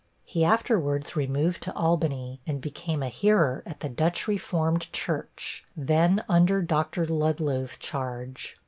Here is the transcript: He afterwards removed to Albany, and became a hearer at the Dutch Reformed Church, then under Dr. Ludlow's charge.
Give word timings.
He 0.25 0.43
afterwards 0.43 1.15
removed 1.15 1.61
to 1.61 1.75
Albany, 1.75 2.39
and 2.47 2.59
became 2.59 3.03
a 3.03 3.07
hearer 3.07 3.61
at 3.67 3.81
the 3.81 3.87
Dutch 3.89 4.27
Reformed 4.27 4.91
Church, 4.91 5.63
then 5.77 6.23
under 6.27 6.63
Dr. 6.63 7.05
Ludlow's 7.05 7.77
charge. 7.77 8.57